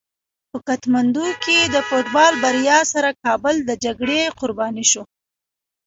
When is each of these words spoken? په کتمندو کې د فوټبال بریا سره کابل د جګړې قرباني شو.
په 0.51 0.57
کتمندو 0.67 1.27
کې 1.43 1.57
د 1.63 1.75
فوټبال 1.87 2.33
بریا 2.43 2.79
سره 2.93 3.09
کابل 3.23 3.55
د 3.63 3.69
جګړې 3.83 4.21
قرباني 4.39 4.85
شو. 4.91 5.03